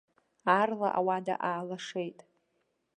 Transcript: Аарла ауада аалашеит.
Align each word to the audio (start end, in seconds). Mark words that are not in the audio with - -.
Аарла 0.53 0.89
ауада 0.97 1.35
аалашеит. 1.49 2.19